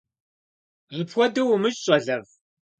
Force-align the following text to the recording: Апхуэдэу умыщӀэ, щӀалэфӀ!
Апхуэдэу 0.99 1.47
умыщӀэ, 1.53 1.95
щӀалэфӀ! 2.05 2.33